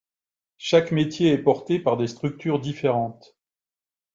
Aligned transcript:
Chaque 0.57 0.91
métier 0.91 1.31
est 1.31 1.37
porté 1.43 1.77
par 1.77 1.95
des 1.95 2.07
structures 2.07 2.59
différentes. 2.59 3.37